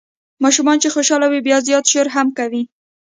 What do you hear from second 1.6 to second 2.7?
زیات شور هم کوي.